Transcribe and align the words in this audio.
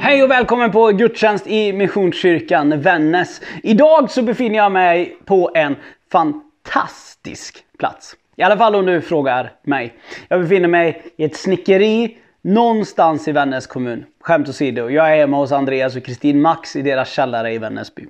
Hej 0.00 0.22
och 0.22 0.30
välkommen 0.30 0.72
på 0.72 0.88
gudstjänst 0.88 1.46
i 1.46 1.72
Missionskyrkan 1.72 2.80
Vännäs. 2.80 3.40
Idag 3.62 4.10
så 4.10 4.22
befinner 4.22 4.56
jag 4.56 4.72
mig 4.72 5.16
på 5.24 5.50
en 5.54 5.76
fantastisk 6.12 7.64
plats. 7.78 8.16
I 8.36 8.42
alla 8.42 8.56
fall 8.56 8.74
om 8.74 8.86
du 8.86 9.00
frågar 9.00 9.52
mig. 9.62 9.94
Jag 10.28 10.40
befinner 10.40 10.68
mig 10.68 11.02
i 11.16 11.24
ett 11.24 11.36
snickeri 11.36 12.16
någonstans 12.42 13.28
i 13.28 13.32
Vännäs 13.32 13.66
kommun. 13.66 14.04
Skämt 14.20 14.48
åsido, 14.48 14.90
jag 14.90 15.12
är 15.12 15.16
hemma 15.16 15.36
hos 15.36 15.52
Andreas 15.52 15.96
och 15.96 16.04
Kristin 16.04 16.40
Max 16.40 16.76
i 16.76 16.82
deras 16.82 17.12
källare 17.12 17.52
i 17.52 17.58
Vännäsby. 17.58 18.06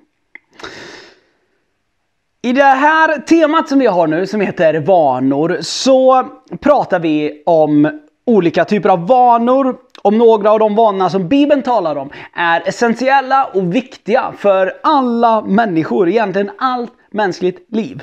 I 2.42 2.52
det 2.52 2.62
här 2.62 3.18
temat 3.18 3.68
som 3.68 3.78
vi 3.78 3.86
har 3.86 4.06
nu 4.06 4.26
som 4.26 4.40
heter 4.40 4.80
vanor 4.80 5.58
så 5.60 6.28
pratar 6.60 7.00
vi 7.00 7.42
om 7.46 8.00
olika 8.26 8.64
typer 8.64 8.88
av 8.88 9.06
vanor. 9.06 9.76
Om 10.02 10.18
några 10.18 10.50
av 10.50 10.58
de 10.58 10.74
vanorna 10.74 11.10
som 11.10 11.28
Bibeln 11.28 11.62
talar 11.62 11.96
om 11.96 12.10
är 12.34 12.68
essentiella 12.68 13.44
och 13.44 13.74
viktiga 13.74 14.32
för 14.38 14.72
alla 14.82 15.40
människor, 15.40 16.08
egentligen 16.08 16.50
allt 16.58 16.92
mänskligt 17.10 17.74
liv. 17.76 18.02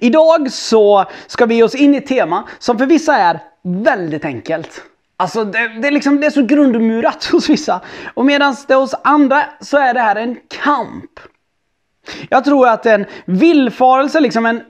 Idag 0.00 0.52
så 0.52 1.04
ska 1.26 1.46
vi 1.46 1.54
ge 1.54 1.62
oss 1.62 1.74
in 1.74 1.94
i 1.94 1.98
ett 1.98 2.06
tema 2.06 2.44
som 2.58 2.78
för 2.78 2.86
vissa 2.86 3.16
är 3.16 3.40
väldigt 3.62 4.24
enkelt. 4.24 4.82
Alltså 5.16 5.44
det, 5.44 5.68
det, 5.68 5.88
är 5.88 5.92
liksom, 5.92 6.20
det 6.20 6.26
är 6.26 6.30
så 6.30 6.42
grundmurat 6.42 7.24
hos 7.32 7.50
vissa. 7.50 7.80
Och 8.14 8.26
medan 8.26 8.56
det 8.68 8.74
hos 8.74 8.94
andra 9.04 9.44
så 9.60 9.76
är 9.76 9.94
det 9.94 10.00
här 10.00 10.16
en 10.16 10.36
kamp. 10.64 11.10
Jag 12.30 12.44
tror 12.44 12.68
att 12.68 12.86
en 12.86 13.06
villfarelse, 13.24 14.20
liksom 14.20 14.46
en 14.46 14.60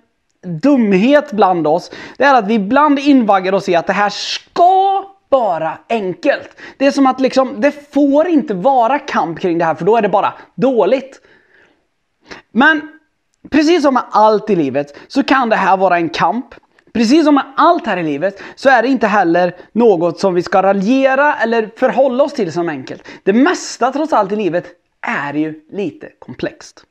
dumhet 0.42 1.32
bland 1.32 1.66
oss, 1.66 1.90
det 2.16 2.24
är 2.24 2.34
att 2.34 2.46
vi 2.46 2.54
ibland 2.54 2.98
invaggar 2.98 3.52
oss 3.52 3.68
i 3.68 3.74
att 3.74 3.86
det 3.86 3.92
här 3.92 4.10
ska 4.10 5.04
vara 5.28 5.78
enkelt. 5.88 6.56
Det 6.76 6.86
är 6.86 6.90
som 6.90 7.06
att 7.06 7.20
liksom, 7.20 7.60
det 7.60 7.92
får 7.92 8.28
inte 8.28 8.54
vara 8.54 8.98
kamp 8.98 9.40
kring 9.40 9.58
det 9.58 9.64
här 9.64 9.74
för 9.74 9.84
då 9.84 9.96
är 9.96 10.02
det 10.02 10.08
bara 10.08 10.34
dåligt. 10.54 11.20
Men 12.52 12.88
precis 13.50 13.82
som 13.82 13.94
med 13.94 14.02
allt 14.10 14.50
i 14.50 14.56
livet 14.56 14.98
så 15.08 15.22
kan 15.22 15.48
det 15.48 15.56
här 15.56 15.76
vara 15.76 15.96
en 15.96 16.08
kamp. 16.08 16.54
Precis 16.92 17.24
som 17.24 17.34
med 17.34 17.44
allt 17.56 17.86
här 17.86 17.96
i 17.96 18.02
livet 18.02 18.42
så 18.54 18.68
är 18.68 18.82
det 18.82 18.88
inte 18.88 19.06
heller 19.06 19.56
något 19.72 20.20
som 20.20 20.34
vi 20.34 20.42
ska 20.42 20.62
raljera 20.62 21.34
eller 21.34 21.70
förhålla 21.76 22.24
oss 22.24 22.32
till 22.32 22.52
som 22.52 22.68
enkelt. 22.68 23.08
Det 23.22 23.32
mesta 23.32 23.92
trots 23.92 24.12
allt 24.12 24.32
i 24.32 24.36
livet 24.36 24.66
är 25.00 25.34
ju 25.34 25.60
lite 25.70 26.08
komplext. 26.18 26.84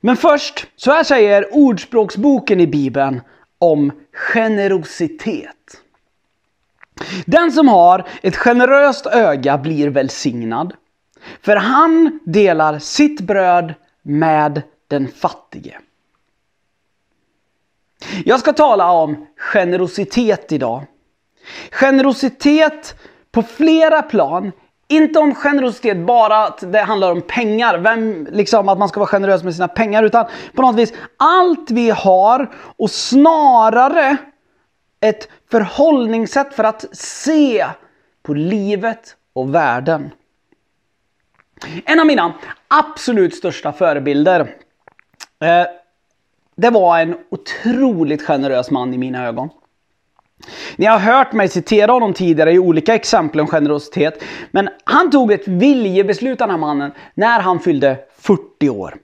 Men 0.00 0.16
först, 0.16 0.66
så 0.76 0.90
här 0.90 1.04
säger 1.04 1.54
Ordspråksboken 1.54 2.60
i 2.60 2.66
Bibeln 2.66 3.20
om 3.58 3.92
generositet. 4.12 5.54
Den 7.26 7.52
som 7.52 7.68
har 7.68 8.08
ett 8.22 8.36
generöst 8.36 9.06
öga 9.06 9.58
blir 9.58 9.88
välsignad, 9.88 10.74
för 11.42 11.56
han 11.56 12.20
delar 12.24 12.78
sitt 12.78 13.20
bröd 13.20 13.74
med 14.02 14.62
den 14.88 15.08
fattige. 15.08 15.78
Jag 18.24 18.40
ska 18.40 18.52
tala 18.52 18.90
om 18.90 19.26
generositet 19.36 20.52
idag. 20.52 20.84
Generositet 21.70 22.94
på 23.32 23.42
flera 23.42 24.02
plan. 24.02 24.52
Inte 24.88 25.18
om 25.18 25.34
generositet 25.34 25.96
bara 25.96 26.36
att 26.36 26.72
det 26.72 26.80
handlar 26.80 27.12
om 27.12 27.22
pengar, 27.22 27.78
vem, 27.78 28.28
liksom 28.30 28.68
att 28.68 28.78
man 28.78 28.88
ska 28.88 29.00
vara 29.00 29.08
generös 29.08 29.42
med 29.42 29.54
sina 29.54 29.68
pengar, 29.68 30.02
utan 30.02 30.26
på 30.54 30.62
något 30.62 30.76
vis 30.76 30.92
allt 31.16 31.70
vi 31.70 31.90
har 31.90 32.50
och 32.76 32.90
snarare 32.90 34.16
ett 35.00 35.28
förhållningssätt 35.50 36.54
för 36.54 36.64
att 36.64 36.84
se 36.92 37.66
på 38.22 38.34
livet 38.34 39.16
och 39.32 39.54
världen. 39.54 40.10
En 41.84 42.00
av 42.00 42.06
mina 42.06 42.34
absolut 42.68 43.34
största 43.34 43.72
förebilder 43.72 44.40
eh, 45.40 45.66
det 46.56 46.70
var 46.70 46.98
en 46.98 47.16
otroligt 47.30 48.22
generös 48.22 48.70
man 48.70 48.94
i 48.94 48.98
mina 48.98 49.26
ögon. 49.26 49.48
Ni 50.76 50.86
har 50.86 50.98
hört 50.98 51.32
mig 51.32 51.48
citera 51.48 51.92
honom 51.92 52.14
tidigare 52.14 52.52
i 52.52 52.58
olika 52.58 52.94
exempel 52.94 53.40
om 53.40 53.46
generositet. 53.46 54.22
Men 54.50 54.68
han 54.84 55.10
tog 55.10 55.32
ett 55.32 55.48
viljebeslut 55.48 56.38
den 56.38 56.50
här 56.50 56.58
mannen 56.58 56.92
när 57.14 57.40
han 57.40 57.60
fyllde 57.60 57.98
40 58.18 58.68
år. 58.68 58.96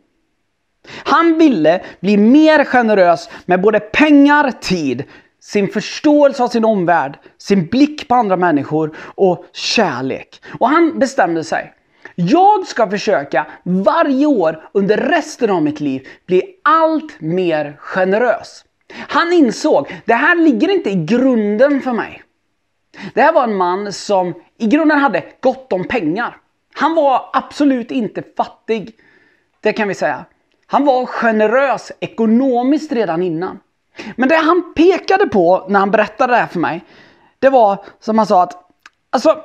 Han 0.88 1.38
ville 1.38 1.80
bli 2.00 2.16
mer 2.16 2.64
generös 2.64 3.30
med 3.46 3.60
både 3.60 3.80
pengar, 3.80 4.50
tid, 4.60 5.04
sin 5.40 5.68
förståelse 5.68 6.42
av 6.42 6.48
sin 6.48 6.64
omvärld, 6.64 7.18
sin 7.38 7.66
blick 7.66 8.08
på 8.08 8.14
andra 8.14 8.36
människor 8.36 8.96
och 9.14 9.44
kärlek. 9.52 10.42
Och 10.58 10.68
han 10.68 10.98
bestämde 10.98 11.44
sig. 11.44 11.72
Jag 12.14 12.66
ska 12.66 12.90
försöka 12.90 13.46
varje 13.62 14.26
år 14.26 14.68
under 14.72 14.96
resten 14.96 15.50
av 15.50 15.62
mitt 15.62 15.80
liv 15.80 16.08
bli 16.26 16.42
allt 16.64 17.20
mer 17.20 17.76
generös. 17.78 18.64
Han 19.09 19.32
insåg, 19.32 20.03
det 20.05 20.15
här 20.15 20.37
ligger 20.37 20.71
inte 20.71 20.91
i 20.91 21.05
grunden 21.05 21.81
för 21.81 21.93
mig. 21.93 22.22
Det 23.15 23.22
här 23.22 23.32
var 23.32 23.44
en 23.44 23.56
man 23.56 23.93
som 23.93 24.34
i 24.59 24.66
grunden 24.66 24.99
hade 24.99 25.25
gott 25.41 25.72
om 25.72 25.84
pengar. 25.84 26.37
Han 26.75 26.94
var 26.94 27.31
absolut 27.32 27.91
inte 27.91 28.22
fattig. 28.37 28.94
Det 29.60 29.72
kan 29.72 29.88
vi 29.88 29.94
säga. 29.94 30.25
Han 30.66 30.84
var 30.84 31.06
generös 31.06 31.93
ekonomiskt 32.00 32.93
redan 32.93 33.22
innan. 33.22 33.59
Men 34.16 34.28
det 34.28 34.37
han 34.37 34.75
pekade 34.75 35.26
på 35.26 35.66
när 35.69 35.81
han 35.81 35.91
berättade 35.91 36.32
det 36.32 36.37
här 36.37 36.47
för 36.47 36.59
mig, 36.59 36.84
det 37.38 37.49
var 37.49 37.84
som 38.00 38.19
han 38.19 38.26
sa 38.26 38.43
att 38.43 38.71
alltså 39.11 39.37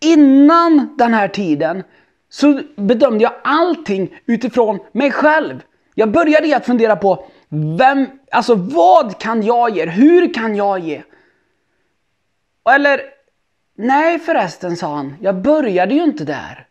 innan 0.00 0.94
den 0.98 1.14
här 1.14 1.28
tiden 1.28 1.82
så 2.28 2.60
bedömde 2.76 3.24
jag 3.24 3.32
allting 3.44 4.18
utifrån 4.26 4.78
mig 4.92 5.10
själv. 5.10 5.62
Jag 5.94 6.10
började 6.10 6.46
i 6.46 6.54
att 6.54 6.66
fundera 6.66 6.96
på 6.96 7.26
vem, 7.48 8.06
alltså 8.30 8.54
vad 8.54 9.18
kan 9.18 9.42
jag 9.42 9.76
ge? 9.76 9.86
Hur 9.86 10.34
kan 10.34 10.56
jag 10.56 10.78
ge? 10.78 11.02
Eller, 12.70 13.00
nej 13.76 14.18
förresten 14.18 14.76
sa 14.76 14.94
han, 14.94 15.16
jag 15.20 15.34
började 15.34 15.94
ju 15.94 16.02
inte 16.02 16.24
där. 16.24 16.66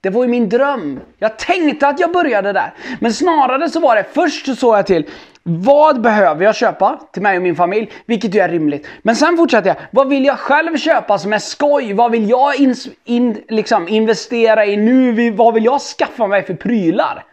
Det 0.00 0.10
var 0.10 0.24
ju 0.24 0.28
min 0.28 0.48
dröm. 0.48 1.00
Jag 1.18 1.38
tänkte 1.38 1.88
att 1.88 2.00
jag 2.00 2.12
började 2.12 2.52
där. 2.52 2.74
Men 3.00 3.12
snarare 3.12 3.70
så 3.70 3.80
var 3.80 3.96
det, 3.96 4.04
först 4.12 4.46
så 4.46 4.54
såg 4.54 4.78
jag 4.78 4.86
till, 4.86 5.06
vad 5.42 6.00
behöver 6.00 6.44
jag 6.44 6.56
köpa 6.56 7.00
till 7.12 7.22
mig 7.22 7.36
och 7.36 7.42
min 7.42 7.56
familj? 7.56 7.90
Vilket 8.06 8.34
ju 8.34 8.40
är 8.40 8.48
rimligt. 8.48 8.86
Men 9.02 9.16
sen 9.16 9.36
fortsatte 9.36 9.68
jag. 9.68 9.76
Vad 9.90 10.08
vill 10.08 10.24
jag 10.24 10.38
själv 10.38 10.76
köpa 10.76 11.18
som 11.18 11.32
är 11.32 11.38
skoj? 11.38 11.92
Vad 11.92 12.10
vill 12.10 12.30
jag 12.30 12.56
in, 12.56 12.74
in, 13.04 13.42
liksom 13.48 13.88
investera 13.88 14.66
i 14.66 14.76
nu? 14.76 15.30
Vad 15.30 15.54
vill 15.54 15.64
jag 15.64 15.80
skaffa 15.80 16.26
mig 16.26 16.42
för 16.42 16.54
prylar? 16.54 17.24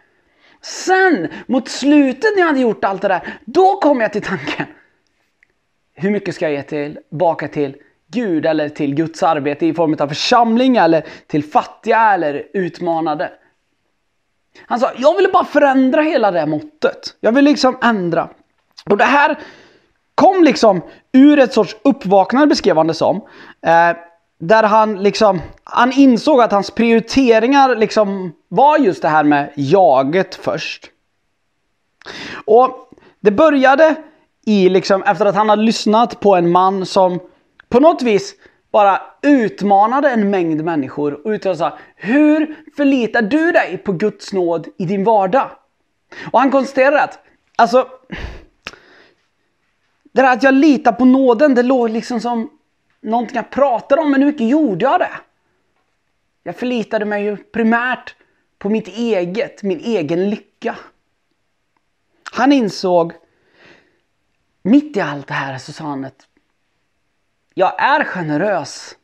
Sen, 0.62 1.28
mot 1.46 1.68
slutet 1.68 2.30
när 2.34 2.40
jag 2.40 2.46
hade 2.46 2.60
gjort 2.60 2.84
allt 2.84 3.02
det 3.02 3.08
där, 3.08 3.38
då 3.44 3.80
kom 3.80 4.00
jag 4.00 4.12
till 4.12 4.22
tanken. 4.22 4.66
Hur 5.94 6.10
mycket 6.10 6.34
ska 6.34 6.44
jag 6.44 6.52
ge 6.52 6.62
tillbaka 6.62 7.48
till 7.48 7.76
Gud 8.06 8.46
eller 8.46 8.68
till 8.68 8.94
Guds 8.94 9.22
arbete 9.22 9.66
i 9.66 9.74
form 9.74 9.96
av 9.98 10.08
församling 10.08 10.76
eller 10.76 11.06
till 11.26 11.44
fattiga 11.44 12.14
eller 12.14 12.46
utmanade? 12.52 13.30
Han 14.66 14.80
sa, 14.80 14.90
jag 14.96 15.16
ville 15.16 15.28
bara 15.28 15.44
förändra 15.44 16.02
hela 16.02 16.30
det 16.30 16.46
måttet. 16.46 17.16
Jag 17.20 17.32
vill 17.32 17.44
liksom 17.44 17.78
ändra. 17.82 18.28
Och 18.90 18.96
det 18.96 19.04
här 19.04 19.38
kom 20.14 20.44
liksom 20.44 20.82
ur 21.12 21.38
ett 21.38 21.52
sorts 21.52 21.76
uppvaknande 21.84 22.46
beskrev 22.46 22.76
han 22.76 22.86
det 22.86 22.94
som. 22.94 23.16
Eh, 23.62 23.96
där 24.38 24.62
han 24.62 25.02
liksom, 25.02 25.40
han 25.64 25.92
insåg 25.92 26.40
att 26.40 26.52
hans 26.52 26.70
prioriteringar 26.70 27.76
liksom 27.76 28.32
var 28.48 28.78
just 28.78 29.02
det 29.02 29.08
här 29.08 29.24
med 29.24 29.52
jaget 29.56 30.34
först. 30.34 30.90
Och 32.44 32.90
det 33.20 33.30
började 33.30 33.96
i 34.46 34.68
liksom, 34.68 35.02
efter 35.02 35.26
att 35.26 35.34
han 35.34 35.48
hade 35.48 35.62
lyssnat 35.62 36.20
på 36.20 36.36
en 36.36 36.50
man 36.50 36.86
som 36.86 37.20
på 37.68 37.80
något 37.80 38.02
vis 38.02 38.34
bara 38.72 39.00
utmanade 39.22 40.10
en 40.10 40.30
mängd 40.30 40.64
människor 40.64 41.26
och 41.26 41.30
uttalade 41.30 41.58
såhär 41.58 41.74
Hur 41.96 42.56
förlitar 42.76 43.22
du 43.22 43.52
dig 43.52 43.78
på 43.78 43.92
Guds 43.92 44.32
nåd 44.32 44.66
i 44.78 44.84
din 44.84 45.04
vardag? 45.04 45.50
Och 46.32 46.40
han 46.40 46.50
konstaterade 46.50 47.02
att, 47.02 47.18
alltså, 47.56 47.86
det 50.12 50.22
där 50.22 50.32
att 50.32 50.42
jag 50.42 50.54
litar 50.54 50.92
på 50.92 51.04
nåden, 51.04 51.54
det 51.54 51.62
låg 51.62 51.90
liksom 51.90 52.20
som 52.20 52.50
någonting 53.00 53.36
jag 53.36 53.50
pratade 53.50 54.02
om, 54.02 54.10
men 54.10 54.22
hur 54.22 54.28
mycket 54.32 54.48
gjorde 54.48 54.84
jag 54.84 55.00
det? 55.00 55.20
Jag 56.42 56.56
förlitade 56.56 57.04
mig 57.04 57.24
ju 57.24 57.36
primärt 57.36 58.14
på 58.58 58.68
mitt 58.68 58.88
eget, 58.88 59.62
min 59.62 59.80
egen 59.80 60.30
lycka. 60.30 60.76
Han 62.32 62.52
insåg, 62.52 63.12
mitt 64.62 64.96
i 64.96 65.00
allt 65.00 65.26
det 65.26 65.34
här 65.34 65.58
så 65.58 65.72
sa 65.72 65.84
han 65.84 66.04
att 66.04 66.26
jag 67.54 67.82
är 67.82 68.04
generös 68.04 68.96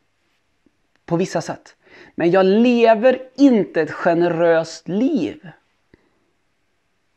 på 1.05 1.17
vissa 1.17 1.41
sätt. 1.41 1.75
Men 2.15 2.31
jag 2.31 2.45
lever 2.45 3.29
inte 3.37 3.81
ett 3.81 3.91
generöst 3.91 4.87
liv. 4.87 5.49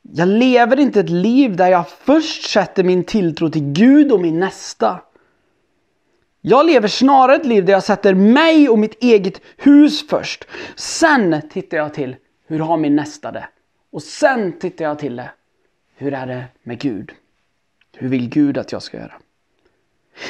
Jag 0.02 0.28
lever 0.28 0.80
inte 0.80 1.00
ett 1.00 1.10
liv 1.10 1.56
där 1.56 1.68
jag 1.68 1.88
först 1.88 2.50
sätter 2.50 2.84
min 2.84 3.04
tilltro 3.04 3.50
till 3.50 3.72
Gud 3.72 4.12
och 4.12 4.20
min 4.20 4.40
nästa. 4.40 5.00
Jag 6.48 6.66
lever 6.66 6.88
snarare 6.88 7.36
ett 7.36 7.46
liv 7.46 7.64
där 7.64 7.72
jag 7.72 7.82
sätter 7.82 8.14
mig 8.14 8.68
och 8.68 8.78
mitt 8.78 9.02
eget 9.02 9.40
hus 9.56 10.08
först. 10.08 10.44
Sen 10.76 11.42
tittar 11.50 11.76
jag 11.76 11.94
till, 11.94 12.16
hur 12.46 12.58
har 12.58 12.76
min 12.76 12.96
nästa 12.96 13.32
det? 13.32 13.48
Och 13.92 14.02
sen 14.02 14.58
tittar 14.58 14.84
jag 14.84 14.98
till 14.98 15.16
det, 15.16 15.30
hur 15.96 16.14
är 16.14 16.26
det 16.26 16.44
med 16.62 16.80
Gud? 16.80 17.12
Hur 17.96 18.08
vill 18.08 18.28
Gud 18.28 18.58
att 18.58 18.72
jag 18.72 18.82
ska 18.82 18.96
göra? 18.96 19.12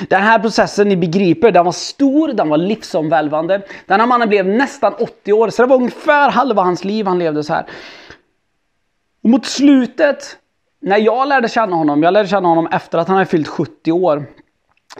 Den 0.09 0.23
här 0.23 0.39
processen, 0.39 0.89
ni 0.89 0.97
begriper, 0.97 1.53
den 1.53 1.65
var 1.65 1.73
stor, 1.73 2.29
den 2.33 2.49
var 2.49 2.59
livsomvälvande. 2.59 3.63
Den 3.87 4.01
här 4.01 4.07
mannen 4.07 4.29
blev 4.29 4.47
nästan 4.47 4.95
80 4.95 5.33
år, 5.33 5.51
så 5.51 5.63
det 5.63 5.69
var 5.69 5.77
ungefär 5.77 6.31
halva 6.31 6.63
hans 6.63 6.85
liv 6.85 7.07
han 7.07 7.19
levde 7.19 7.45
så 7.45 7.53
här. 7.53 7.67
Och 9.23 9.31
mot 9.31 9.47
slutet, 9.47 10.39
när 10.81 10.99
jag 10.99 11.29
lärde 11.29 11.49
känna 11.49 11.77
honom, 11.77 12.03
jag 12.03 12.13
lärde 12.13 12.29
känna 12.29 12.49
honom 12.49 12.67
efter 12.67 12.99
att 12.99 13.09
han 13.09 13.17
hade 13.17 13.31
fyllt 13.31 13.49
70 13.49 13.93
år. 13.93 14.27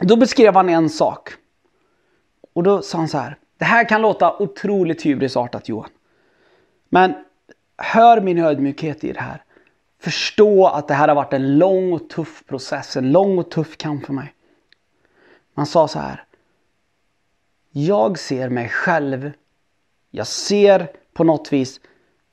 Då 0.01 0.15
beskrev 0.15 0.55
han 0.55 0.69
en 0.69 0.89
sak. 0.89 1.33
Och 2.53 2.63
då 2.63 2.81
sa 2.81 2.97
han 2.97 3.07
så 3.07 3.17
här. 3.17 3.37
Det 3.57 3.65
här 3.65 3.89
kan 3.89 4.01
låta 4.01 4.37
otroligt 4.37 5.05
hybrisartat 5.05 5.69
Johan. 5.69 5.89
Men 6.89 7.13
hör 7.77 8.21
min 8.21 8.39
ödmjukhet 8.39 9.03
i 9.03 9.11
det 9.11 9.21
här. 9.21 9.43
Förstå 10.01 10.67
att 10.67 10.87
det 10.87 10.93
här 10.93 11.07
har 11.07 11.15
varit 11.15 11.33
en 11.33 11.57
lång 11.57 11.93
och 11.93 12.09
tuff 12.09 12.43
process, 12.45 12.97
en 12.97 13.11
lång 13.11 13.37
och 13.37 13.51
tuff 13.51 13.77
kamp 13.77 14.05
för 14.05 14.13
mig. 14.13 14.33
Man 15.53 15.65
sa 15.65 15.87
så 15.87 15.99
här. 15.99 16.23
Jag 17.71 18.19
ser 18.19 18.49
mig 18.49 18.69
själv. 18.69 19.31
Jag 20.11 20.27
ser 20.27 20.91
på 21.13 21.23
något 21.23 21.53
vis, 21.53 21.79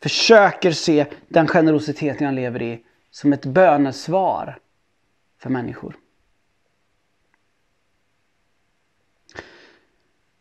försöker 0.03 0.73
se 0.73 1.07
den 1.29 1.47
generositeten 1.47 2.25
jag 2.25 2.35
lever 2.35 2.63
i 2.63 2.85
som 3.11 3.33
ett 3.33 3.47
bönesvar 3.47 4.59
för 5.39 5.51
människor. 5.51 5.97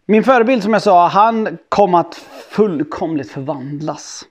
Min 0.06 0.24
förebild 0.24 0.64
som 0.64 0.74
jag 0.74 0.82
sa, 0.82 1.08
han 1.08 1.58
kom 1.70 1.96
att 1.96 2.16
fullkomligt 2.50 3.32
förvandlas. 3.32 4.26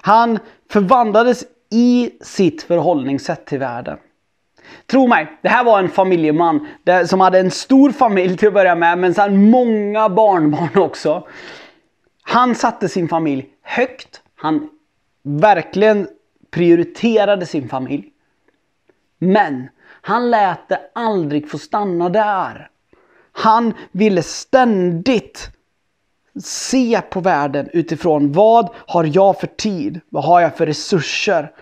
Han 0.00 0.38
förvandlades 0.70 1.44
i 1.70 2.10
sitt 2.20 2.62
förhållningssätt 2.62 3.46
till 3.46 3.58
världen. 3.58 3.98
Tro 4.86 5.06
mig, 5.06 5.38
det 5.42 5.48
här 5.48 5.64
var 5.64 5.78
en 5.78 5.88
familjeman 5.88 6.66
som 7.06 7.20
hade 7.20 7.38
en 7.38 7.50
stor 7.50 7.90
familj 7.90 8.36
till 8.36 8.48
att 8.48 8.54
börja 8.54 8.74
med, 8.74 8.98
men 8.98 9.14
sen 9.14 9.50
många 9.50 10.08
barnbarn 10.08 10.78
också. 10.78 11.26
Han 12.22 12.54
satte 12.54 12.88
sin 12.88 13.08
familj 13.08 13.46
högt. 13.62 14.22
Han 14.34 14.68
verkligen 15.22 16.08
prioriterade 16.50 17.46
sin 17.46 17.68
familj. 17.68 18.12
Men 19.18 19.68
han 20.02 20.30
lät 20.30 20.68
det 20.68 20.80
aldrig 20.94 21.50
få 21.50 21.58
stanna 21.58 22.08
där. 22.08 22.70
Han 23.38 23.74
ville 23.92 24.22
ständigt 24.22 25.50
se 26.44 27.00
på 27.10 27.20
världen 27.20 27.68
utifrån 27.72 28.32
vad 28.32 28.70
har 28.74 29.04
jag 29.04 29.40
för 29.40 29.46
tid? 29.46 30.00
Vad 30.08 30.24
har 30.24 30.40
jag 30.40 30.56
för 30.56 30.66
resurser? 30.66 31.52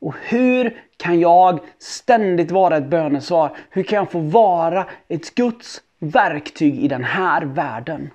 Och 0.00 0.14
hur 0.22 0.82
kan 0.96 1.20
jag 1.20 1.60
ständigt 1.78 2.50
vara 2.50 2.76
ett 2.76 2.86
bönesvar? 2.86 3.56
Hur 3.70 3.82
kan 3.82 3.96
jag 3.96 4.10
få 4.10 4.18
vara 4.18 4.86
ett 5.08 5.34
Guds 5.34 5.82
verktyg 5.98 6.84
i 6.84 6.88
den 6.88 7.04
här 7.04 7.42
världen? 7.42 8.10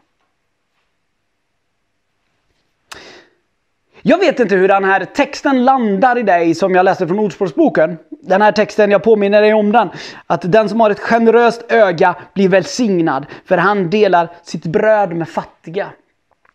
Jag 4.01 4.18
vet 4.18 4.40
inte 4.40 4.56
hur 4.56 4.68
den 4.68 4.84
här 4.84 5.06
texten 5.06 5.66
landar 5.66 6.18
i 6.18 6.24
dig 6.24 6.56
som 6.56 6.75
jag 6.75 6.84
läste 6.84 7.07
från 7.07 7.19
Ordspråksboken. 7.19 7.98
Den 8.10 8.42
här 8.42 8.51
texten, 8.51 8.92
jag 8.92 9.04
påminner 9.04 9.42
dig 9.42 9.54
om 9.54 9.72
den. 9.72 9.90
Att 10.28 10.51
den 10.51 10.69
som 10.69 10.80
har 10.80 10.90
ett 10.90 11.00
generöst 11.00 11.72
öga 11.72 12.16
blir 12.34 12.50
välsignad, 12.50 13.25
för 13.46 13.57
han 13.57 13.90
delar 13.90 14.30
sitt 14.44 14.66
bröd 14.66 15.16
med 15.16 15.30
fattiga. 15.30 15.90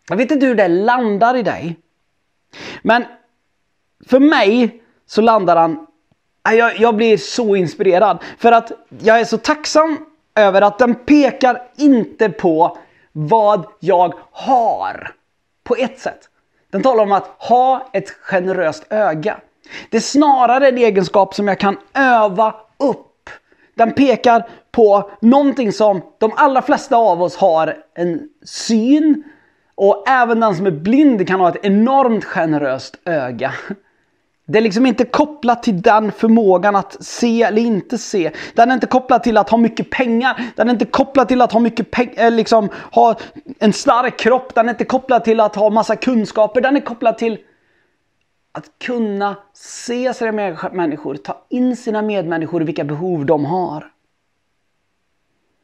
Jag 0.09 0.17
vet 0.17 0.31
inte 0.31 0.45
hur 0.45 0.55
det 0.55 0.67
landar 0.67 1.35
i 1.35 1.43
dig. 1.43 1.75
Men 2.81 3.05
för 4.07 4.19
mig 4.19 4.81
så 5.07 5.21
landar 5.21 5.55
han, 5.55 5.87
jag, 6.43 6.79
jag 6.79 6.95
blir 6.95 7.17
så 7.17 7.55
inspirerad. 7.55 8.23
För 8.37 8.51
att 8.51 8.71
jag 8.99 9.19
är 9.19 9.25
så 9.25 9.37
tacksam 9.37 9.97
över 10.35 10.61
att 10.61 10.79
den 10.79 10.95
pekar 10.95 11.61
inte 11.77 12.29
på 12.29 12.77
vad 13.11 13.65
jag 13.79 14.13
har. 14.31 15.11
På 15.63 15.75
ett 15.75 15.99
sätt. 15.99 16.29
Den 16.75 16.83
talar 16.83 17.03
om 17.03 17.11
att 17.11 17.35
ha 17.37 17.89
ett 17.93 18.09
generöst 18.09 18.85
öga. 18.89 19.37
Det 19.89 19.97
är 19.97 20.01
snarare 20.01 20.67
en 20.67 20.77
egenskap 20.77 21.35
som 21.35 21.47
jag 21.47 21.59
kan 21.59 21.77
öva 21.93 22.55
upp. 22.79 23.29
Den 23.75 23.91
pekar 23.91 24.49
på 24.71 25.11
någonting 25.21 25.71
som 25.71 26.01
de 26.17 26.31
allra 26.35 26.61
flesta 26.61 26.95
av 26.95 27.21
oss 27.21 27.37
har 27.37 27.77
en 27.95 28.29
syn 28.45 29.23
och 29.75 30.09
även 30.09 30.39
den 30.39 30.55
som 30.55 30.65
är 30.65 30.71
blind 30.71 31.27
kan 31.27 31.39
ha 31.39 31.49
ett 31.49 31.65
enormt 31.65 32.25
generöst 32.25 32.95
öga. 33.05 33.53
Det 34.47 34.57
är 34.57 34.61
liksom 34.61 34.85
inte 34.85 35.05
kopplat 35.05 35.63
till 35.63 35.81
den 35.81 36.11
förmågan 36.11 36.75
att 36.75 37.03
se 37.03 37.43
eller 37.43 37.61
inte 37.61 37.97
se. 37.97 38.31
Den 38.53 38.69
är 38.69 38.73
inte 38.73 38.87
kopplad 38.87 39.23
till 39.23 39.37
att 39.37 39.49
ha 39.49 39.57
mycket 39.57 39.89
pengar. 39.89 40.43
Den 40.55 40.69
är 40.69 40.73
inte 40.73 40.85
kopplad 40.85 41.27
till 41.27 41.41
att 41.41 41.51
ha 41.51 41.59
mycket 41.59 41.91
pengar, 41.91 42.13
eh, 42.17 42.31
liksom 42.31 42.69
ha 42.91 43.15
en 43.59 43.73
stark 43.73 44.19
kropp. 44.19 44.55
Den 44.55 44.65
är 44.65 44.69
inte 44.69 44.85
kopplad 44.85 45.23
till 45.23 45.39
att 45.39 45.55
ha 45.55 45.69
massa 45.69 45.95
kunskaper. 45.95 46.61
Den 46.61 46.75
är 46.75 46.81
kopplad 46.81 47.17
till 47.17 47.37
att 48.51 48.65
kunna 48.85 49.35
se 49.53 50.13
sina 50.13 50.31
människor, 50.71 51.15
ta 51.15 51.45
in 51.49 51.75
sina 51.75 52.01
medmänniskor 52.01 52.61
och 52.61 52.67
vilka 52.67 52.83
behov 52.83 53.25
de 53.25 53.45
har. 53.45 53.91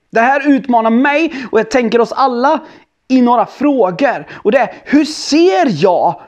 Det 0.10 0.20
här 0.20 0.50
utmanar 0.50 0.90
mig 0.90 1.46
och 1.52 1.60
jag 1.60 1.72
tänker 1.72 2.02
oss 2.02 2.12
alla 2.12 2.60
i 3.08 3.22
några 3.22 3.46
frågor. 3.46 4.28
Och 4.44 4.52
det 4.52 4.58
är, 4.58 4.74
hur 4.84 5.06
ser 5.06 5.84
jag 5.84 6.22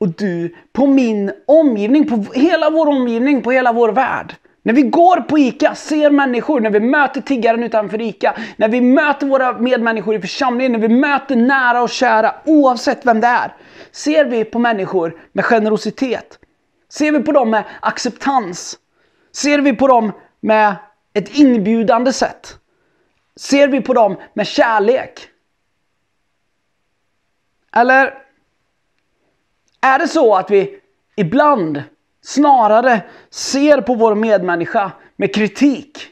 och 0.00 0.08
du 0.08 0.54
på 0.72 0.86
min 0.86 1.32
omgivning, 1.46 2.08
på 2.08 2.32
hela 2.34 2.70
vår 2.70 2.86
omgivning, 2.86 3.42
på 3.42 3.50
hela 3.50 3.72
vår 3.72 3.92
värld. 3.92 4.34
När 4.62 4.74
vi 4.74 4.82
går 4.82 5.20
på 5.20 5.38
ICA, 5.38 5.74
ser 5.74 6.10
människor, 6.10 6.60
när 6.60 6.70
vi 6.70 6.80
möter 6.80 7.20
tiggaren 7.20 7.62
utanför 7.62 8.00
ICA, 8.00 8.36
när 8.56 8.68
vi 8.68 8.80
möter 8.80 9.26
våra 9.26 9.58
medmänniskor 9.58 10.14
i 10.14 10.20
församlingen, 10.20 10.72
när 10.72 10.78
vi 10.78 10.88
möter 10.88 11.36
nära 11.36 11.82
och 11.82 11.90
kära, 11.90 12.34
oavsett 12.44 13.06
vem 13.06 13.20
det 13.20 13.26
är. 13.26 13.56
Ser 13.90 14.24
vi 14.24 14.44
på 14.44 14.58
människor 14.58 15.20
med 15.32 15.44
generositet? 15.44 16.38
Ser 16.88 17.12
vi 17.12 17.20
på 17.20 17.32
dem 17.32 17.50
med 17.50 17.64
acceptans? 17.80 18.78
Ser 19.32 19.58
vi 19.58 19.76
på 19.76 19.86
dem 19.86 20.12
med 20.40 20.76
ett 21.14 21.36
inbjudande 21.36 22.12
sätt? 22.12 22.56
Ser 23.36 23.68
vi 23.68 23.80
på 23.80 23.94
dem 23.94 24.16
med 24.34 24.46
kärlek? 24.46 25.28
Eller 27.76 28.14
är 29.80 29.98
det 29.98 30.08
så 30.08 30.34
att 30.34 30.50
vi 30.50 30.80
ibland 31.16 31.82
snarare 32.22 33.02
ser 33.30 33.80
på 33.80 33.94
vår 33.94 34.14
medmänniska 34.14 34.92
med 35.16 35.34
kritik? 35.34 36.06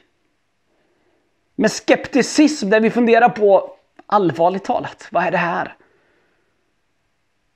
Med 1.54 1.70
skepticism 1.70 2.70
där 2.70 2.80
vi 2.80 2.90
funderar 2.90 3.28
på, 3.28 3.76
allvarligt 4.06 4.64
talat, 4.64 5.08
vad 5.10 5.25
är 5.25 5.30
det 5.30 5.37
här? 5.37 5.76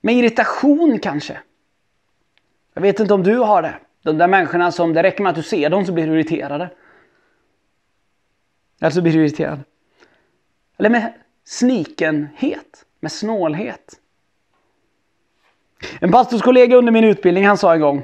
Med 0.01 0.15
irritation 0.15 0.99
kanske? 0.99 1.39
Jag 2.75 2.83
vet 2.83 3.01
inte 3.01 3.15
om 3.15 3.23
du 3.23 3.37
har 3.37 3.63
det. 3.63 3.75
De 4.03 4.19
där 4.19 4.29
människorna 4.29 4.73
som 4.73 4.93
det 4.93 5.03
räcker 5.03 5.23
med 5.23 5.31
att 5.31 5.37
du 5.37 5.43
ser 5.43 5.71
dem 5.71 5.87
så 5.87 5.93
blir 5.93 6.07
du 6.07 6.13
irriterade. 6.13 6.71
Eller 8.81 8.91
så 8.91 9.03
blir 9.03 9.13
du 9.13 9.21
irriterad. 9.21 9.61
Eller 10.77 10.91
med 10.91 11.13
snikenhet, 11.45 12.85
med 13.01 13.13
snålhet. 13.13 14.01
En 16.01 16.13
pastorskollega 16.13 16.77
under 16.77 16.93
min 16.93 17.05
utbildning 17.05 17.47
han 17.47 17.59
sa 17.59 17.75
en 17.75 17.81
gång, 17.81 18.03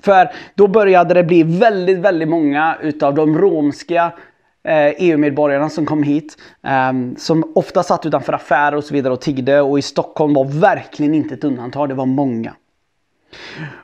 för 0.00 0.30
då 0.54 0.68
började 0.68 1.14
det 1.14 1.24
bli 1.24 1.42
väldigt, 1.42 1.98
väldigt 1.98 2.28
många 2.28 2.76
utav 2.82 3.14
de 3.14 3.38
romska 3.38 4.12
eh, 4.64 4.86
EU-medborgarna 4.98 5.68
som 5.68 5.86
kom 5.86 6.02
hit. 6.02 6.36
Ehm, 6.62 7.16
som 7.16 7.52
ofta 7.54 7.82
satt 7.82 8.06
utanför 8.06 8.32
affärer 8.32 8.76
och 8.76 8.84
så 8.84 8.94
vidare 8.94 9.12
och 9.12 9.20
tiggde 9.20 9.60
och 9.60 9.78
i 9.78 9.82
Stockholm 9.82 10.34
var 10.34 10.44
verkligen 10.44 11.14
inte 11.14 11.34
ett 11.34 11.44
undantag, 11.44 11.88
det 11.88 11.94
var 11.94 12.06
många. 12.06 12.54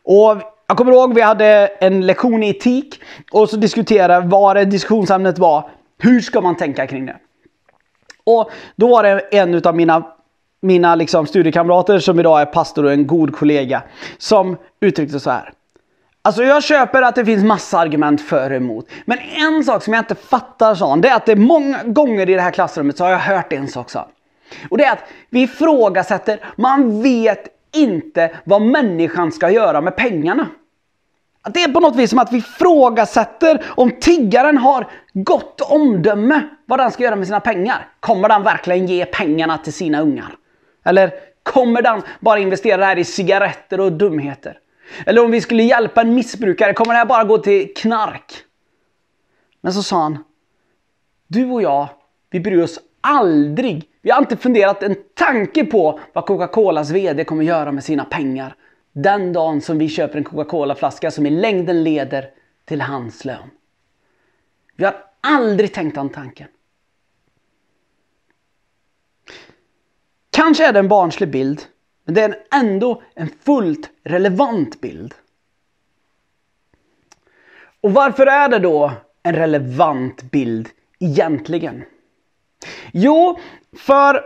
Och 0.03 0.43
jag 0.67 0.77
kommer 0.77 0.93
ihåg 0.93 1.15
vi 1.15 1.21
hade 1.21 1.67
en 1.67 2.07
lektion 2.07 2.43
i 2.43 2.49
etik 2.49 3.01
och 3.33 3.51
så 3.51 3.57
diskuterade 3.57 4.27
vad 4.27 4.57
det 4.57 4.65
diskussionsämnet 4.65 5.39
var. 5.39 5.71
Hur 5.99 6.21
ska 6.21 6.41
man 6.41 6.57
tänka 6.57 6.87
kring 6.87 7.07
det? 7.07 7.17
Och 8.25 8.51
då 8.77 8.89
var 8.89 9.03
det 9.03 9.21
en 9.21 9.63
av 9.65 9.77
mina 9.77 10.13
mina 10.63 10.95
liksom 10.95 11.27
studiekamrater 11.27 11.99
som 11.99 12.21
idag 12.21 12.41
är 12.41 12.47
pastor 12.47 12.85
och 12.85 12.93
en 12.93 13.07
god 13.07 13.37
kollega 13.37 13.83
som 14.19 14.57
uttryckte 14.81 15.21
så 15.21 15.31
här. 15.31 15.53
Alltså 16.25 16.43
jag 16.43 16.65
köper 16.65 17.03
att 17.03 17.15
det 17.15 17.25
finns 17.25 17.45
massa 17.45 17.79
argument 17.79 18.21
för 18.21 18.51
och 18.51 18.57
emot. 18.57 18.89
Men 19.05 19.19
en 19.19 19.65
sak 19.65 19.83
som 19.85 19.95
jag 19.95 20.01
inte 20.01 20.15
fattar 20.15 20.75
sån, 20.75 21.01
det 21.01 21.09
är 21.09 21.17
att 21.17 21.27
det 21.27 21.33
är 21.33 21.37
många 21.37 21.83
gånger 21.85 22.31
i 22.31 22.35
det 22.35 22.41
här 22.41 22.51
klassrummet 22.51 22.97
så 22.97 23.05
har 23.05 23.11
jag 23.11 23.19
hört 23.19 23.53
en 23.53 23.69
sak 23.69 23.91
sa 23.91 24.09
Och 24.71 24.79
det 24.79 24.85
är 24.85 24.93
att 24.93 25.05
vi 25.31 25.43
ifrågasätter, 25.43 26.41
man 26.57 27.03
vet 27.03 27.49
inte 27.75 28.31
vad 28.45 28.63
människan 28.63 29.33
ska 29.33 29.51
göra 29.51 29.81
med 29.81 29.97
pengarna. 29.97 30.49
Det 31.51 31.63
är 31.63 31.73
på 31.73 31.81
något 31.81 31.97
vis 31.97 32.11
som 32.11 32.19
att 32.19 32.33
vi 32.33 32.37
ifrågasätter 32.39 33.65
om 33.69 33.91
tiggaren 34.01 34.59
har 34.59 34.91
gott 35.13 35.61
omdöme 35.61 36.43
vad 36.67 36.79
den 36.79 36.91
ska 36.91 37.03
göra 37.03 37.17
med 37.17 37.27
sina 37.27 37.41
pengar. 37.41 37.89
Kommer 38.01 38.29
den 38.29 38.43
verkligen 38.43 38.87
ge 38.87 39.05
pengarna 39.05 39.59
till 39.59 39.73
sina 39.73 40.01
ungar? 40.01 40.37
Eller 40.85 41.13
kommer 41.43 41.83
den 41.83 42.03
bara 42.21 42.39
investera 42.39 42.77
det 42.77 42.85
här 42.85 42.99
i 42.99 43.05
cigaretter 43.05 43.81
och 43.81 43.93
dumheter? 43.93 44.59
Eller 45.07 45.25
om 45.25 45.31
vi 45.31 45.41
skulle 45.41 45.63
hjälpa 45.63 46.01
en 46.01 46.15
missbrukare, 46.15 46.75
kommer 46.75 46.93
det 46.93 46.99
här 46.99 47.07
bara 47.07 47.25
gå 47.25 47.39
till 47.39 47.75
knark? 47.75 48.33
Men 49.61 49.73
så 49.73 49.83
sa 49.83 50.03
han, 50.03 50.25
du 51.27 51.51
och 51.51 51.63
jag, 51.63 51.89
vi 52.31 52.41
bryr 52.41 52.63
oss 52.63 52.81
aldrig, 53.01 53.89
vi 54.03 54.11
har 54.11 54.19
inte 54.19 54.37
funderat 54.37 54.83
en 54.83 54.97
tanke 55.15 55.65
på 55.65 56.01
vad 56.13 56.27
Coca-Colas 56.27 56.91
VD 56.91 57.25
kommer 57.25 57.45
göra 57.45 57.73
med 57.73 57.85
sina 57.85 58.05
pengar. 58.05 58.55
Den 58.93 59.33
dagen 59.33 59.61
som 59.61 59.79
vi 59.79 59.89
köper 59.89 60.19
en 60.19 60.25
Coca-Cola-flaska 60.25 61.11
som 61.11 61.27
i 61.27 61.31
längden 61.31 61.85
leder 61.85 62.31
till 62.65 62.81
hans 62.81 63.25
lön. 63.25 63.51
Vi 64.77 64.85
har 64.85 64.95
aldrig 65.21 65.73
tänkt 65.73 65.95
den 65.95 66.09
tanken. 66.09 66.49
Kanske 70.43 70.67
är 70.67 70.73
det 70.73 70.79
en 70.79 70.89
barnslig 70.89 71.31
bild, 71.31 71.63
men 72.05 72.15
det 72.15 72.23
är 72.23 72.37
ändå 72.55 73.03
en 73.15 73.29
fullt 73.45 73.91
relevant 74.05 74.81
bild. 74.81 75.15
Och 77.81 77.93
varför 77.93 78.27
är 78.27 78.49
det 78.49 78.59
då 78.59 78.93
en 79.23 79.35
relevant 79.35 80.23
bild 80.23 80.69
egentligen? 80.99 81.85
Jo, 82.93 83.39
för 83.77 84.25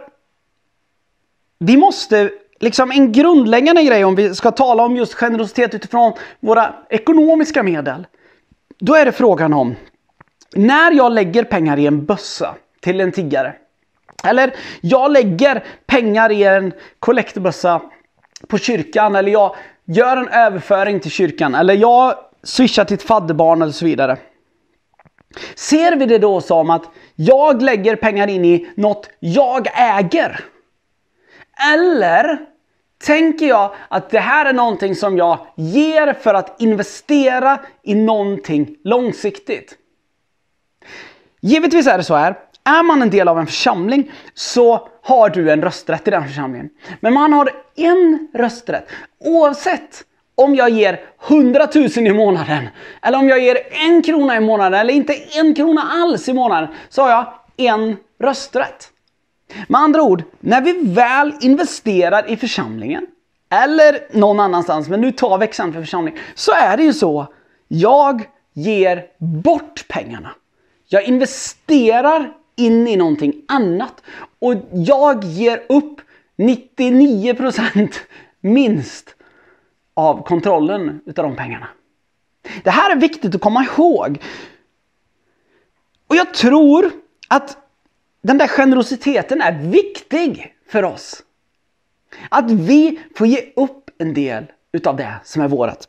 vi 1.58 1.76
måste, 1.76 2.30
liksom 2.60 2.90
en 2.90 3.12
grundläggande 3.12 3.82
grej 3.82 4.04
om 4.04 4.14
vi 4.14 4.34
ska 4.34 4.50
tala 4.50 4.84
om 4.84 4.96
just 4.96 5.14
generositet 5.14 5.74
utifrån 5.74 6.12
våra 6.40 6.74
ekonomiska 6.88 7.62
medel. 7.62 8.06
Då 8.78 8.94
är 8.94 9.04
det 9.04 9.12
frågan 9.12 9.52
om, 9.52 9.74
när 10.54 10.92
jag 10.92 11.12
lägger 11.12 11.44
pengar 11.44 11.78
i 11.78 11.86
en 11.86 12.04
bössa 12.04 12.54
till 12.80 13.00
en 13.00 13.12
tiggare. 13.12 13.56
Eller 14.26 14.54
jag 14.80 15.12
lägger 15.12 15.64
pengar 15.86 16.32
i 16.32 16.44
en 16.44 16.72
kollektbössa 16.98 17.82
på 18.48 18.58
kyrkan. 18.58 19.16
Eller 19.16 19.32
jag 19.32 19.56
gör 19.84 20.16
en 20.16 20.28
överföring 20.28 21.00
till 21.00 21.10
kyrkan. 21.10 21.54
Eller 21.54 21.74
jag 21.74 22.14
swishar 22.42 22.84
till 22.84 22.94
ett 22.94 23.02
fadderbarn 23.02 23.62
eller 23.62 23.72
så 23.72 23.84
vidare. 23.84 24.16
Ser 25.54 25.96
vi 25.96 26.06
det 26.06 26.18
då 26.18 26.40
som 26.40 26.70
att 26.70 26.90
jag 27.14 27.62
lägger 27.62 27.96
pengar 27.96 28.28
in 28.28 28.44
i 28.44 28.68
något 28.76 29.08
jag 29.18 29.66
äger? 29.74 30.44
Eller 31.74 32.38
tänker 33.04 33.46
jag 33.46 33.74
att 33.88 34.10
det 34.10 34.18
här 34.18 34.46
är 34.46 34.52
någonting 34.52 34.94
som 34.94 35.16
jag 35.16 35.38
ger 35.56 36.12
för 36.12 36.34
att 36.34 36.60
investera 36.60 37.60
i 37.82 37.94
någonting 37.94 38.76
långsiktigt? 38.84 39.78
Givetvis 41.40 41.86
är 41.86 41.98
det 41.98 42.04
så 42.04 42.14
här. 42.14 42.38
Är 42.66 42.82
man 42.82 43.02
en 43.02 43.10
del 43.10 43.28
av 43.28 43.38
en 43.38 43.46
församling 43.46 44.10
så 44.34 44.88
har 45.02 45.30
du 45.30 45.50
en 45.50 45.62
rösträtt 45.62 46.08
i 46.08 46.10
den 46.10 46.24
församlingen. 46.24 46.70
Men 47.00 47.14
man 47.14 47.32
har 47.32 47.50
en 47.76 48.28
rösträtt 48.34 48.88
oavsett 49.20 50.04
om 50.34 50.54
jag 50.54 50.70
ger 50.70 51.00
100 51.28 51.68
000 51.74 51.86
i 51.86 52.12
månaden 52.12 52.68
eller 53.02 53.18
om 53.18 53.28
jag 53.28 53.38
ger 53.38 53.58
en 53.88 54.02
krona 54.02 54.36
i 54.36 54.40
månaden 54.40 54.80
eller 54.80 54.94
inte 54.94 55.14
en 55.14 55.54
krona 55.54 55.82
alls 55.82 56.28
i 56.28 56.32
månaden 56.32 56.68
så 56.88 57.02
har 57.02 57.10
jag 57.10 57.26
en 57.56 57.96
rösträtt. 58.20 58.88
Med 59.68 59.80
andra 59.80 60.02
ord, 60.02 60.22
när 60.40 60.60
vi 60.60 60.72
väl 60.82 61.32
investerar 61.40 62.30
i 62.30 62.36
församlingen 62.36 63.06
eller 63.50 64.18
någon 64.18 64.40
annanstans, 64.40 64.88
men 64.88 65.00
nu 65.00 65.12
tar 65.12 65.38
vi 65.38 65.44
exempel 65.44 65.82
församling, 65.82 66.18
så 66.34 66.52
är 66.52 66.76
det 66.76 66.82
ju 66.82 66.92
så. 66.92 67.26
Jag 67.68 68.22
ger 68.54 69.04
bort 69.18 69.84
pengarna. 69.88 70.34
Jag 70.88 71.02
investerar 71.02 72.32
in 72.56 72.88
i 72.88 72.96
någonting 72.96 73.42
annat 73.48 74.02
och 74.38 74.54
jag 74.72 75.24
ger 75.24 75.62
upp 75.68 76.00
99% 76.36 77.94
minst 78.40 79.14
av 79.94 80.22
kontrollen 80.22 81.00
utav 81.06 81.24
de 81.24 81.36
pengarna. 81.36 81.68
Det 82.62 82.70
här 82.70 82.90
är 82.90 83.00
viktigt 83.00 83.34
att 83.34 83.40
komma 83.40 83.64
ihåg. 83.64 84.18
Och 86.06 86.16
jag 86.16 86.34
tror 86.34 86.90
att 87.28 87.58
den 88.22 88.38
där 88.38 88.48
generositeten 88.48 89.40
är 89.40 89.52
viktig 89.52 90.54
för 90.68 90.82
oss. 90.82 91.22
Att 92.28 92.50
vi 92.50 93.00
får 93.16 93.26
ge 93.26 93.52
upp 93.56 93.90
en 93.98 94.14
del 94.14 94.46
utav 94.72 94.96
det 94.96 95.14
som 95.24 95.42
är 95.42 95.48
vårat. 95.48 95.88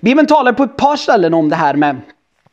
Bibeln 0.00 0.26
talar 0.26 0.52
på 0.52 0.62
ett 0.62 0.76
par 0.76 0.96
ställen 0.96 1.34
om 1.34 1.48
det 1.48 1.56
här 1.56 1.74
med 1.74 2.00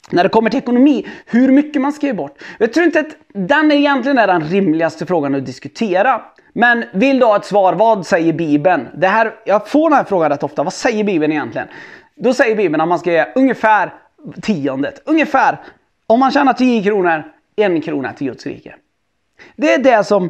när 0.10 0.24
det 0.24 0.29
kommer 0.29 0.50
till 0.50 0.60
ekonomi, 0.60 1.08
hur 1.25 1.51
mycket 1.51 1.81
man 1.81 1.93
ska 1.93 2.08
ge 2.08 2.13
bort. 2.13 2.38
Jag 2.58 2.74
tror 2.74 2.86
inte 2.86 3.00
att 3.00 3.15
den 3.34 3.72
egentligen 3.72 4.17
är 4.17 4.27
den 4.27 4.41
rimligaste 4.43 5.05
frågan 5.05 5.36
att 5.36 5.46
diskutera. 5.46 6.22
Men 6.53 6.86
vill 6.93 7.20
du 7.20 7.25
ha 7.25 7.36
ett 7.36 7.46
svar, 7.46 7.74
vad 7.74 8.05
säger 8.05 8.34
Bibeln? 8.34 8.88
Det 8.93 9.08
här, 9.08 9.34
jag 9.46 9.67
får 9.67 9.89
den 9.89 9.98
här 9.98 10.03
frågan 10.03 10.29
rätt 10.29 10.43
ofta, 10.43 10.63
vad 10.63 10.74
säger 10.74 11.03
Bibeln 11.03 11.31
egentligen? 11.31 11.67
Då 12.15 12.34
säger 12.34 12.55
Bibeln 12.55 12.81
att 12.81 12.88
man 12.88 13.00
ska 13.00 13.12
ge 13.12 13.25
ungefär 13.36 13.93
tiondet. 14.41 15.01
Ungefär, 15.05 15.60
om 16.08 16.20
man 16.20 16.31
tjänar 16.31 16.53
10 16.53 16.84
kronor, 16.84 17.24
en 17.55 17.81
krona 17.81 18.13
till 18.13 18.27
Guds 18.27 18.46
rike. 18.46 18.75
Det 19.55 19.74
är 19.74 19.84
det 19.84 20.03
som 20.03 20.29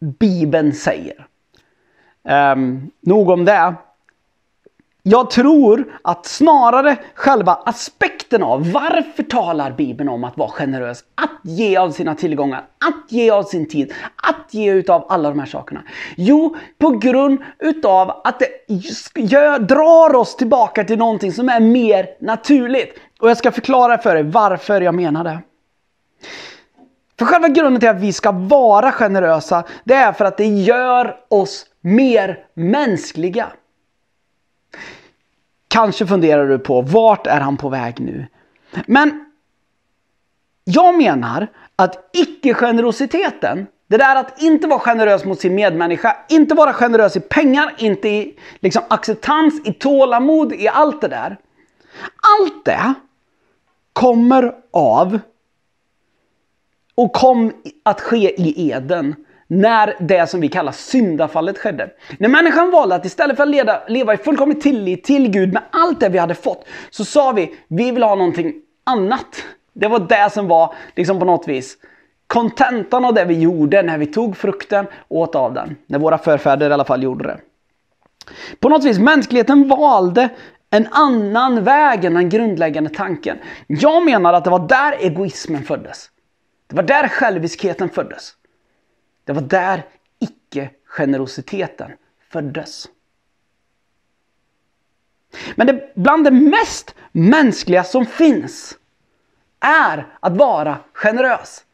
Bibeln 0.00 0.72
säger. 0.72 1.26
Um, 2.22 2.90
nog 3.00 3.30
om 3.30 3.44
det. 3.44 3.74
Jag 5.02 5.30
tror 5.30 5.92
att 6.02 6.26
snarare 6.26 6.96
själva 7.14 7.54
aspekten 7.54 8.42
av 8.42 8.72
varför 8.72 9.22
talar 9.22 9.70
Bibeln 9.70 10.08
om 10.08 10.24
att 10.24 10.36
vara 10.36 10.50
generös, 10.50 11.04
att 11.14 11.30
ge 11.42 11.76
av 11.76 11.90
sina 11.90 12.14
tillgångar, 12.14 12.58
att 12.58 13.12
ge 13.12 13.30
av 13.30 13.42
sin 13.42 13.68
tid, 13.68 13.94
att 14.16 14.54
ge 14.54 14.72
utav 14.72 15.06
alla 15.08 15.28
de 15.28 15.38
här 15.38 15.46
sakerna. 15.46 15.82
Jo, 16.16 16.56
på 16.78 16.90
grund 16.90 17.38
utav 17.58 18.20
att 18.24 18.38
det 18.38 18.74
gör, 19.20 19.58
drar 19.58 20.14
oss 20.14 20.36
tillbaka 20.36 20.84
till 20.84 20.98
någonting 20.98 21.32
som 21.32 21.48
är 21.48 21.60
mer 21.60 22.06
naturligt. 22.20 22.98
Och 23.20 23.30
jag 23.30 23.36
ska 23.36 23.52
förklara 23.52 23.98
för 23.98 24.16
er 24.16 24.22
varför 24.22 24.80
jag 24.80 24.94
menar 24.94 25.24
det. 25.24 25.38
För 27.18 27.26
själva 27.26 27.48
grunden 27.48 27.80
till 27.80 27.88
att 27.88 28.00
vi 28.00 28.12
ska 28.12 28.32
vara 28.32 28.92
generösa, 28.92 29.64
det 29.84 29.94
är 29.94 30.12
för 30.12 30.24
att 30.24 30.36
det 30.36 30.46
gör 30.46 31.16
oss 31.28 31.66
mer 31.80 32.38
mänskliga. 32.54 33.46
Kanske 35.72 36.06
funderar 36.06 36.48
du 36.48 36.58
på 36.58 36.82
vart 36.82 37.26
är 37.26 37.40
han 37.40 37.56
på 37.56 37.68
väg 37.68 38.00
nu? 38.00 38.26
Men 38.86 39.24
jag 40.64 40.98
menar 40.98 41.46
att 41.76 42.10
icke-generositeten, 42.12 43.66
det 43.86 43.96
där 43.96 44.16
att 44.16 44.42
inte 44.42 44.66
vara 44.66 44.78
generös 44.78 45.24
mot 45.24 45.40
sin 45.40 45.54
medmänniska, 45.54 46.16
inte 46.28 46.54
vara 46.54 46.72
generös 46.72 47.16
i 47.16 47.20
pengar, 47.20 47.74
inte 47.78 48.08
i 48.08 48.38
liksom, 48.60 48.82
acceptans, 48.88 49.60
i 49.64 49.72
tålamod, 49.72 50.52
i 50.52 50.68
allt 50.68 51.00
det 51.00 51.08
där. 51.08 51.38
Allt 52.40 52.64
det 52.64 52.94
kommer 53.92 54.54
av 54.72 55.18
och 56.94 57.12
kom 57.12 57.52
att 57.82 58.00
ske 58.00 58.42
i 58.42 58.70
Eden 58.70 59.14
när 59.50 59.96
det 60.00 60.30
som 60.30 60.40
vi 60.40 60.48
kallar 60.48 60.72
syndafallet 60.72 61.58
skedde. 61.58 61.90
När 62.18 62.28
människan 62.28 62.70
valde 62.70 62.94
att 62.94 63.04
istället 63.04 63.36
för 63.36 63.42
att 63.42 63.48
leda, 63.48 63.82
leva 63.88 64.14
i 64.14 64.16
fullkomlig 64.16 64.60
tillit 64.60 65.04
till 65.04 65.28
Gud 65.30 65.52
med 65.52 65.62
allt 65.70 66.00
det 66.00 66.08
vi 66.08 66.18
hade 66.18 66.34
fått, 66.34 66.64
så 66.90 67.04
sa 67.04 67.32
vi, 67.32 67.54
vi 67.68 67.90
vill 67.90 68.02
ha 68.02 68.14
någonting 68.14 68.54
annat. 68.84 69.44
Det 69.72 69.88
var 69.88 69.98
det 69.98 70.32
som 70.32 70.48
var 70.48 70.74
liksom 70.96 71.18
på 71.18 71.24
något 71.24 71.48
vis 71.48 71.76
kontentan 72.26 73.04
av 73.04 73.14
det 73.14 73.24
vi 73.24 73.40
gjorde 73.40 73.82
när 73.82 73.98
vi 73.98 74.06
tog 74.06 74.36
frukten 74.36 74.86
och 75.08 75.18
åt 75.18 75.34
av 75.34 75.54
den. 75.54 75.76
När 75.86 75.98
våra 75.98 76.18
förfäder 76.18 76.70
i 76.70 76.72
alla 76.72 76.84
fall 76.84 77.02
gjorde 77.02 77.24
det. 77.24 77.40
På 78.60 78.68
något 78.68 78.84
vis, 78.84 78.98
mänskligheten 78.98 79.68
valde 79.68 80.28
en 80.70 80.86
annan 80.90 81.64
väg 81.64 82.04
än 82.04 82.14
den 82.14 82.28
grundläggande 82.28 82.90
tanken. 82.90 83.38
Jag 83.66 84.04
menar 84.04 84.32
att 84.32 84.44
det 84.44 84.50
var 84.50 84.68
där 84.68 84.94
egoismen 85.00 85.62
föddes. 85.62 86.10
Det 86.66 86.76
var 86.76 86.82
där 86.82 87.08
själviskheten 87.08 87.88
föddes. 87.88 88.32
Det 89.30 89.34
var 89.34 89.42
där 89.42 89.86
icke-generositeten 90.18 91.92
föddes. 92.30 92.88
Men 95.54 95.66
det, 95.66 95.92
bland 95.94 96.24
det 96.24 96.30
mest 96.30 96.94
mänskliga 97.12 97.84
som 97.84 98.06
finns 98.06 98.78
är 99.60 100.06
att 100.20 100.36
vara 100.36 100.78
generös. 100.92 101.64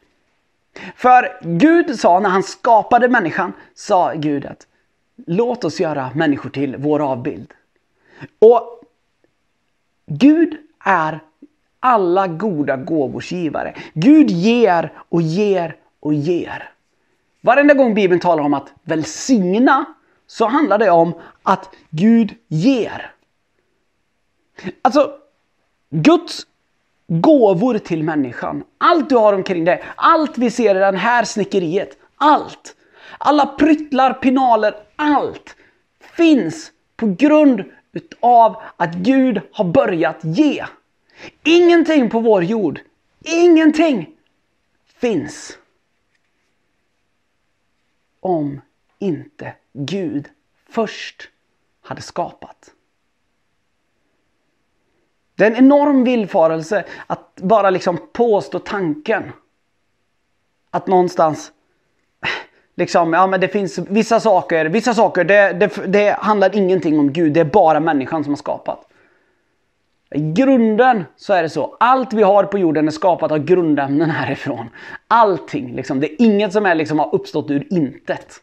För 0.95 1.39
Gud 1.41 1.99
sa 1.99 2.19
när 2.19 2.29
han 2.29 2.43
skapade 2.43 3.09
människan, 3.09 3.53
sa 3.73 4.13
Gud 4.13 4.45
att 4.45 4.67
låt 5.25 5.63
oss 5.63 5.79
göra 5.79 6.11
människor 6.15 6.49
till 6.49 6.75
vår 6.77 7.11
avbild. 7.11 7.53
Och 8.39 8.81
Gud 10.05 10.57
är 10.85 11.19
alla 11.79 12.27
goda 12.27 12.77
gåvors 12.77 13.31
givare. 13.31 13.75
Gud 13.93 14.29
ger 14.29 14.93
och 15.09 15.21
ger 15.21 15.75
och 15.99 16.13
ger. 16.13 16.71
Varenda 17.41 17.73
gång 17.73 17.93
Bibeln 17.93 18.19
talar 18.19 18.43
om 18.43 18.53
att 18.53 18.73
välsigna 18.83 19.85
så 20.27 20.45
handlar 20.45 20.77
det 20.77 20.89
om 20.89 21.13
att 21.43 21.69
Gud 21.89 22.35
ger. 22.47 23.11
Alltså, 24.81 25.11
Guds 25.89 26.47
gåvor 27.07 27.77
till 27.77 28.03
människan. 28.03 28.63
Allt 28.77 29.09
du 29.09 29.15
har 29.15 29.33
omkring 29.33 29.65
dig, 29.65 29.83
allt 29.95 30.37
vi 30.37 30.51
ser 30.51 30.75
i 30.75 30.79
det 30.79 30.97
här 30.97 31.23
snickeriet, 31.23 31.97
allt. 32.15 32.75
Alla 33.17 33.45
pryttlar, 33.45 34.13
pinaler, 34.13 34.75
allt 34.95 35.55
finns 35.99 36.71
på 36.95 37.15
grund 37.17 37.63
utav 37.91 38.61
att 38.77 38.93
Gud 38.93 39.41
har 39.51 39.65
börjat 39.65 40.19
ge. 40.21 40.65
Ingenting 41.43 42.09
på 42.09 42.19
vår 42.19 42.43
jord, 42.43 42.79
ingenting 43.23 44.09
finns 44.99 45.57
om 48.27 48.61
inte 48.99 49.53
Gud 49.73 50.29
först 50.69 51.29
hade 51.81 52.01
skapat. 52.01 52.71
Det 55.35 55.45
är 55.45 55.51
en 55.51 55.57
enorm 55.57 56.03
villfarelse 56.03 56.85
att 57.07 57.35
bara 57.35 57.69
liksom 57.69 57.97
påstå 58.13 58.59
tanken 58.59 59.31
att 60.71 60.87
någonstans 60.87 61.51
liksom, 62.75 63.13
ja 63.13 63.27
men 63.27 63.41
det 63.41 63.47
finns 63.47 63.77
vissa 63.77 64.19
saker, 64.19 64.65
vissa 64.65 64.93
saker, 64.93 65.23
det, 65.23 65.53
det, 65.53 65.87
det 65.87 66.17
handlar 66.19 66.55
ingenting 66.55 66.99
om 66.99 67.13
Gud, 67.13 67.33
det 67.33 67.39
är 67.39 67.45
bara 67.45 67.79
människan 67.79 68.23
som 68.23 68.33
har 68.33 68.37
skapat. 68.37 68.86
I 70.09 70.31
grunden 70.31 71.03
så 71.15 71.33
är 71.33 71.43
det 71.43 71.49
så. 71.49 71.77
Allt 71.79 72.13
vi 72.13 72.23
har 72.23 72.43
på 72.43 72.57
jorden 72.57 72.87
är 72.87 72.91
skapat 72.91 73.31
av 73.31 73.37
grundämnen 73.37 74.09
härifrån. 74.09 74.69
Allting. 75.07 75.75
Liksom. 75.75 75.99
Det 75.99 76.13
är 76.13 76.25
inget 76.25 76.53
som 76.53 76.65
är, 76.65 76.75
liksom, 76.75 76.99
har 76.99 77.15
uppstått 77.15 77.51
ur 77.51 77.73
intet. 77.73 78.41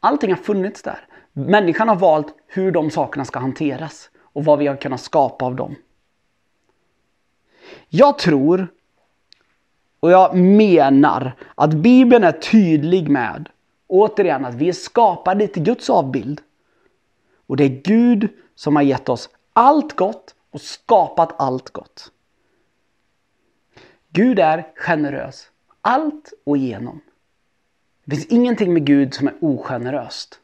Allting 0.00 0.30
har 0.30 0.36
funnits 0.36 0.82
där. 0.82 0.98
Människan 1.32 1.88
har 1.88 1.96
valt 1.96 2.34
hur 2.46 2.72
de 2.72 2.90
sakerna 2.90 3.24
ska 3.24 3.38
hanteras 3.38 4.10
och 4.32 4.44
vad 4.44 4.58
vi 4.58 4.66
har 4.66 4.76
kunnat 4.76 5.00
skapa 5.00 5.44
av 5.44 5.54
dem. 5.54 5.74
Jag 7.88 8.18
tror 8.18 8.68
och 10.00 10.10
jag 10.10 10.36
menar 10.36 11.32
att 11.54 11.74
Bibeln 11.74 12.24
är 12.24 12.32
tydlig 12.32 13.08
med 13.08 13.48
återigen 13.86 14.44
att 14.44 14.54
vi 14.54 14.68
är 14.68 14.72
skapade 14.72 15.46
till 15.46 15.62
Guds 15.62 15.90
avbild. 15.90 16.40
Och 17.46 17.56
det 17.56 17.64
är 17.64 17.80
Gud 17.84 18.28
som 18.54 18.76
har 18.76 18.82
gett 18.82 19.08
oss 19.08 19.28
allt 19.52 19.96
gott 19.96 20.34
och 20.50 20.60
skapat 20.60 21.40
allt 21.40 21.70
gott. 21.70 22.12
Gud 24.08 24.38
är 24.38 24.72
generös. 24.74 25.50
Allt 25.80 26.32
och 26.44 26.56
igenom. 26.56 27.00
Det 28.04 28.16
finns 28.16 28.26
ingenting 28.26 28.72
med 28.72 28.84
Gud 28.84 29.14
som 29.14 29.28
är 29.28 29.34
ogeneröst. 29.40 30.40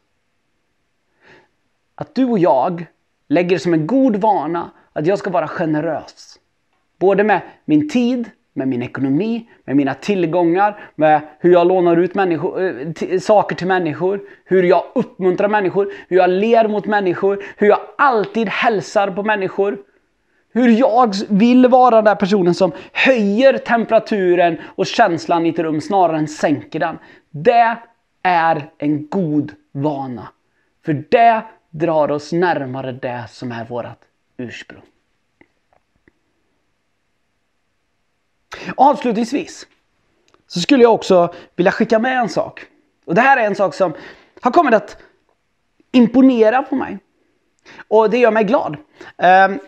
Att 1.95 2.15
du 2.15 2.25
och 2.25 2.39
jag 2.39 2.85
lägger 3.27 3.57
som 3.57 3.73
en 3.73 3.87
god 3.87 4.15
vana 4.15 4.71
att 4.93 5.05
jag 5.05 5.19
ska 5.19 5.29
vara 5.29 5.47
generös. 5.47 6.39
Både 6.97 7.23
med 7.23 7.41
min 7.65 7.89
tid, 7.89 8.31
med 8.57 8.67
min 8.67 8.83
ekonomi, 8.83 9.49
med 9.65 9.75
mina 9.75 9.93
tillgångar, 9.93 10.79
med 10.95 11.21
hur 11.39 11.51
jag 11.51 11.67
lånar 11.67 11.97
ut 11.97 12.15
människor, 12.15 12.61
eh, 12.61 13.19
saker 13.19 13.55
till 13.55 13.67
människor, 13.67 14.21
hur 14.45 14.63
jag 14.63 14.83
uppmuntrar 14.95 15.47
människor, 15.47 15.91
hur 16.07 16.17
jag 16.17 16.29
ler 16.29 16.67
mot 16.67 16.85
människor, 16.85 17.43
hur 17.57 17.67
jag 17.67 17.79
alltid 17.97 18.49
hälsar 18.49 19.11
på 19.11 19.23
människor. 19.23 19.77
Hur 20.53 20.69
jag 20.69 21.13
vill 21.29 21.67
vara 21.67 21.95
den 21.95 22.05
där 22.05 22.15
personen 22.15 22.53
som 22.53 22.71
höjer 22.93 23.57
temperaturen 23.57 24.57
och 24.75 24.85
känslan 24.85 25.45
i 25.45 25.49
ett 25.49 25.59
rum 25.59 25.81
snarare 25.81 26.17
än 26.17 26.27
sänker 26.27 26.79
den. 26.79 26.97
Det 27.29 27.77
är 28.23 28.69
en 28.77 29.07
god 29.07 29.51
vana. 29.71 30.27
För 30.85 31.03
det 31.09 31.41
drar 31.69 32.11
oss 32.11 32.31
närmare 32.31 32.91
det 32.91 33.23
som 33.29 33.51
är 33.51 33.65
vårt 33.65 33.85
ursprung. 34.37 34.81
Avslutningsvis 38.77 39.67
så 40.47 40.59
skulle 40.59 40.83
jag 40.83 40.93
också 40.93 41.33
vilja 41.55 41.71
skicka 41.71 41.99
med 41.99 42.19
en 42.19 42.29
sak. 42.29 42.65
Och 43.05 43.15
det 43.15 43.21
här 43.21 43.37
är 43.37 43.45
en 43.45 43.55
sak 43.55 43.73
som 43.73 43.93
har 44.41 44.51
kommit 44.51 44.73
att 44.73 44.97
imponera 45.91 46.63
på 46.63 46.75
mig. 46.75 46.99
Och 47.87 48.09
det 48.09 48.17
gör 48.17 48.31
mig 48.31 48.43
glad. 48.43 48.77
Ehm, 49.17 49.59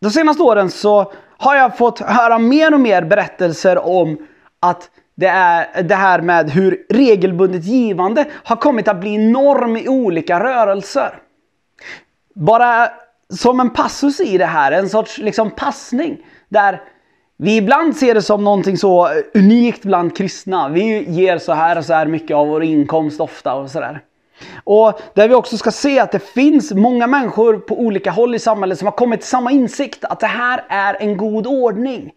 de 0.00 0.10
senaste 0.10 0.42
åren 0.42 0.70
så 0.70 1.12
har 1.38 1.56
jag 1.56 1.76
fått 1.76 1.98
höra 1.98 2.38
mer 2.38 2.74
och 2.74 2.80
mer 2.80 3.02
berättelser 3.02 3.78
om 3.78 4.26
att 4.60 4.90
det 5.14 5.26
är 5.26 5.82
det 5.82 5.94
här 5.94 6.20
med 6.20 6.50
hur 6.50 6.86
regelbundet 6.88 7.64
givande 7.64 8.26
har 8.44 8.56
kommit 8.56 8.88
att 8.88 9.00
bli 9.00 9.18
norm 9.18 9.76
i 9.76 9.88
olika 9.88 10.40
rörelser. 10.40 11.18
Bara 12.34 12.88
som 13.28 13.60
en 13.60 13.70
passus 13.70 14.20
i 14.20 14.38
det 14.38 14.46
här, 14.46 14.72
en 14.72 14.88
sorts 14.88 15.18
liksom 15.18 15.50
passning. 15.50 16.26
Där 16.48 16.82
vi 17.42 17.56
ibland 17.56 17.96
ser 17.96 18.14
det 18.14 18.22
som 18.22 18.44
någonting 18.44 18.76
så 18.76 19.06
eh, 19.06 19.12
unikt 19.34 19.82
bland 19.82 20.16
kristna. 20.16 20.68
Vi 20.68 21.10
ger 21.10 21.38
så 21.38 21.52
här 21.52 21.78
och 21.78 21.84
så 21.84 21.94
här 21.94 22.06
mycket 22.06 22.36
av 22.36 22.48
vår 22.48 22.62
inkomst 22.62 23.20
ofta 23.20 23.54
och 23.54 23.70
sådär. 23.70 24.00
Och 24.64 25.00
där 25.14 25.28
vi 25.28 25.34
också 25.34 25.56
ska 25.56 25.70
se 25.70 25.98
att 25.98 26.12
det 26.12 26.18
finns 26.18 26.72
många 26.72 27.06
människor 27.06 27.58
på 27.58 27.80
olika 27.80 28.10
håll 28.10 28.34
i 28.34 28.38
samhället 28.38 28.78
som 28.78 28.86
har 28.86 28.92
kommit 28.92 29.20
till 29.20 29.28
samma 29.28 29.50
insikt 29.50 30.04
att 30.04 30.20
det 30.20 30.26
här 30.26 30.64
är 30.68 30.96
en 31.00 31.16
god 31.16 31.46
ordning. 31.46 32.12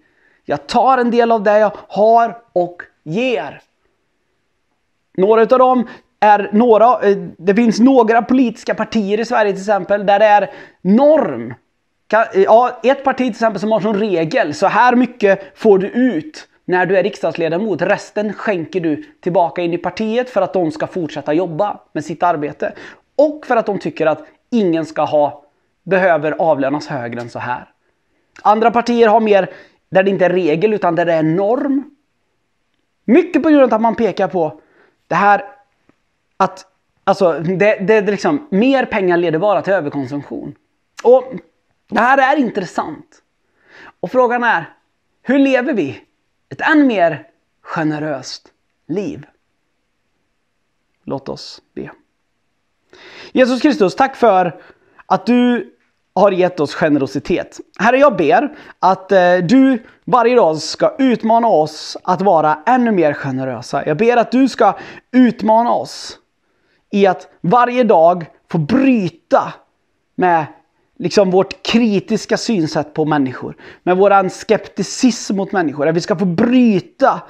Jag 0.45 0.67
tar 0.67 0.97
en 0.97 1.11
del 1.11 1.31
av 1.31 1.43
det 1.43 1.59
jag 1.59 1.71
har 1.87 2.37
och 2.53 2.81
ger. 3.03 3.61
Några 5.17 5.41
av 5.41 5.47
dem 5.47 5.87
är 6.19 6.49
några, 6.53 7.01
eh, 7.01 7.17
det 7.37 7.55
finns 7.55 7.79
några 7.79 8.21
politiska 8.21 8.75
partier 8.75 9.19
i 9.19 9.25
Sverige 9.25 9.51
till 9.51 9.61
exempel 9.61 10.05
där 10.05 10.19
det 10.19 10.25
är 10.25 10.51
norm 10.81 11.53
Eh, 12.13 12.41
ja, 12.41 12.79
ett 12.83 13.03
parti 13.03 13.17
till 13.17 13.29
exempel 13.29 13.59
som 13.59 13.71
har 13.71 13.79
som 13.79 13.93
regel, 13.93 14.53
så 14.53 14.67
här 14.67 14.95
mycket 14.95 15.59
får 15.59 15.77
du 15.77 15.87
ut 15.87 16.47
när 16.65 16.85
du 16.85 16.97
är 16.97 17.03
riksdagsledamot. 17.03 17.81
Resten 17.81 18.33
skänker 18.33 18.79
du 18.79 19.03
tillbaka 19.21 19.61
in 19.61 19.73
i 19.73 19.77
partiet 19.77 20.29
för 20.29 20.41
att 20.41 20.53
de 20.53 20.71
ska 20.71 20.87
fortsätta 20.87 21.33
jobba 21.33 21.79
med 21.93 22.05
sitt 22.05 22.23
arbete. 22.23 22.73
Och 23.15 23.45
för 23.45 23.55
att 23.55 23.65
de 23.65 23.79
tycker 23.79 24.05
att 24.05 24.23
ingen 24.49 24.85
ska 24.85 25.03
ha, 25.03 25.43
behöver 25.83 26.31
avlönas 26.31 26.87
högre 26.87 27.21
än 27.21 27.29
så 27.29 27.39
här. 27.39 27.69
Andra 28.41 28.71
partier 28.71 29.07
har 29.07 29.19
mer 29.19 29.49
där 29.89 30.03
det 30.03 30.09
inte 30.09 30.25
är 30.25 30.29
regel 30.29 30.73
utan 30.73 30.95
där 30.95 31.05
det 31.05 31.13
är 31.13 31.23
norm. 31.23 31.83
Mycket 33.05 33.43
på 33.43 33.49
grund 33.49 33.63
av 33.63 33.73
att 33.73 33.81
man 33.81 33.95
pekar 33.95 34.27
på 34.27 34.61
det 35.07 35.15
här 35.15 35.43
att 36.37 36.65
alltså, 37.03 37.31
det, 37.39 37.55
det, 37.55 38.01
det 38.01 38.11
liksom, 38.11 38.47
mer 38.51 38.85
pengar 38.85 39.17
leder 39.17 39.39
bara 39.39 39.61
till 39.61 39.73
överkonsumtion. 39.73 40.55
Och 41.03 41.23
det 41.93 41.99
här 41.99 42.35
är 42.35 42.39
intressant. 42.39 43.21
Och 43.99 44.11
frågan 44.11 44.43
är, 44.43 44.73
hur 45.21 45.39
lever 45.39 45.73
vi 45.73 46.01
ett 46.49 46.61
än 46.61 46.87
mer 46.87 47.27
generöst 47.61 48.47
liv? 48.87 49.25
Låt 51.03 51.29
oss 51.29 51.61
be. 51.75 51.91
Jesus 53.31 53.61
Kristus, 53.61 53.95
tack 53.95 54.15
för 54.15 54.61
att 55.05 55.25
du 55.25 55.73
har 56.15 56.31
gett 56.31 56.59
oss 56.59 56.75
generositet. 56.75 57.59
Herre, 57.79 57.97
jag 57.97 58.17
ber 58.17 58.55
att 58.79 59.11
eh, 59.11 59.37
du 59.37 59.83
varje 60.05 60.35
dag 60.35 60.57
ska 60.57 60.95
utmana 60.99 61.47
oss 61.47 61.97
att 62.03 62.21
vara 62.21 62.63
ännu 62.65 62.91
mer 62.91 63.13
generösa. 63.13 63.85
Jag 63.85 63.97
ber 63.97 64.17
att 64.17 64.31
du 64.31 64.49
ska 64.49 64.77
utmana 65.11 65.71
oss 65.71 66.19
i 66.91 67.07
att 67.07 67.27
varje 67.41 67.83
dag 67.83 68.25
få 68.51 68.57
bryta 68.57 69.53
med 70.15 70.45
liksom 70.99 71.31
vårt 71.31 71.63
kritiska 71.63 72.37
synsätt 72.37 72.93
på 72.93 73.05
människor. 73.05 73.55
Med 73.83 73.97
våran 73.97 74.29
skepticism 74.29 75.35
mot 75.35 75.51
människor. 75.51 75.87
Att 75.87 75.95
vi 75.95 76.01
ska 76.01 76.15
få 76.15 76.25
bryta 76.25 77.21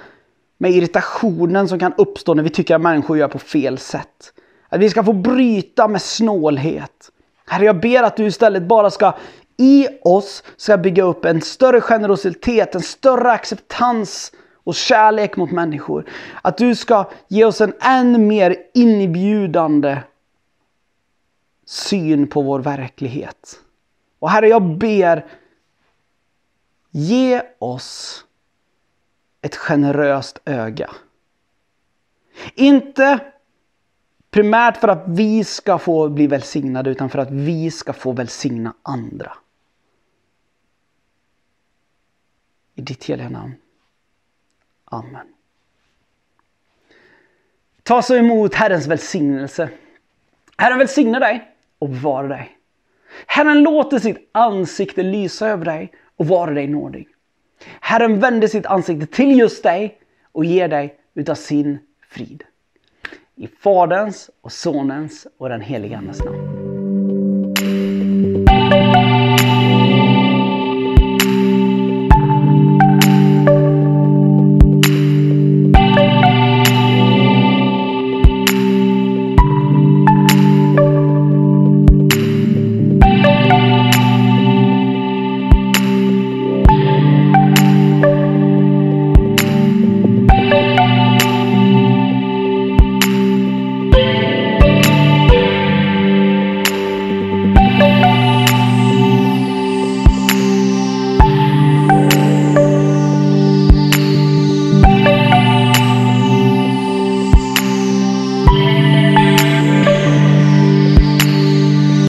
med 0.57 0.71
irritationen 0.71 1.67
som 1.67 1.79
kan 1.79 1.93
uppstå 1.97 2.33
när 2.33 2.43
vi 2.43 2.49
tycker 2.49 2.75
att 2.75 2.81
människor 2.81 3.17
gör 3.17 3.27
på 3.27 3.39
fel 3.39 3.77
sätt. 3.77 4.33
Att 4.69 4.79
vi 4.79 4.89
ska 4.89 5.03
få 5.03 5.13
bryta 5.13 5.87
med 5.87 6.01
snålhet. 6.01 7.09
Herre, 7.45 7.65
jag 7.65 7.79
ber 7.79 8.03
att 8.03 8.17
du 8.17 8.25
istället 8.25 8.63
bara 8.63 8.89
ska 8.89 9.13
i 9.57 9.87
oss 10.01 10.43
ska 10.57 10.77
bygga 10.77 11.03
upp 11.03 11.25
en 11.25 11.41
större 11.41 11.81
generositet, 11.81 12.75
en 12.75 12.81
större 12.81 13.31
acceptans 13.31 14.31
och 14.63 14.75
kärlek 14.75 15.35
mot 15.35 15.51
människor. 15.51 16.05
Att 16.41 16.57
du 16.57 16.75
ska 16.75 17.09
ge 17.27 17.45
oss 17.45 17.61
en 17.61 17.73
än 17.81 18.27
mer 18.27 18.55
inbjudande 18.73 19.97
syn 21.65 22.27
på 22.27 22.41
vår 22.41 22.59
verklighet. 22.59 23.59
Och 24.19 24.29
Herre, 24.29 24.47
jag 24.47 24.77
ber, 24.77 25.25
ge 26.91 27.41
oss 27.59 28.25
ett 29.41 29.55
generöst 29.55 30.39
öga. 30.45 30.91
Inte 32.55 33.19
primärt 34.29 34.77
för 34.77 34.87
att 34.87 35.03
vi 35.07 35.43
ska 35.43 35.77
få 35.77 36.09
bli 36.09 36.27
välsignade 36.27 36.89
utan 36.89 37.09
för 37.09 37.19
att 37.19 37.31
vi 37.31 37.71
ska 37.71 37.93
få 37.93 38.11
välsigna 38.11 38.73
andra. 38.81 39.37
I 42.75 42.81
ditt 42.81 43.05
heliga 43.05 43.29
namn. 43.29 43.55
Amen. 44.85 45.27
Ta 47.83 48.01
så 48.01 48.15
emot 48.15 48.53
Herrens 48.53 48.87
välsignelse. 48.87 49.69
Herren 50.57 50.77
välsigne 50.77 51.19
dig 51.19 51.52
och 51.83 51.89
bevara 51.89 52.27
dig. 52.27 52.57
Herren 53.27 53.63
låter 53.63 53.99
sitt 53.99 54.29
ansikte 54.31 55.03
lysa 55.03 55.47
över 55.47 55.65
dig 55.65 55.91
och 56.17 56.27
vara 56.27 56.51
dig 56.51 56.67
nådig. 56.67 57.07
Herren 57.79 58.19
vänder 58.19 58.47
sitt 58.47 58.65
ansikte 58.65 59.05
till 59.05 59.39
just 59.39 59.63
dig 59.63 59.97
och 60.31 60.45
ger 60.45 60.67
dig 60.67 60.95
utav 61.13 61.35
sin 61.35 61.79
frid. 62.09 62.43
I 63.35 63.47
Faderns 63.47 64.29
och 64.41 64.51
Sonens 64.51 65.27
och 65.37 65.49
den 65.49 65.61
helige 65.61 65.97
Andes 65.97 66.19
namn. 66.23 66.53